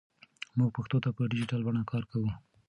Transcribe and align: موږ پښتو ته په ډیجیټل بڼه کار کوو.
موږ 0.57 0.69
پښتو 0.77 0.97
ته 1.03 1.09
په 1.15 1.21
ډیجیټل 1.31 1.61
بڼه 1.65 1.81
کار 1.91 2.03
کوو. 2.11 2.29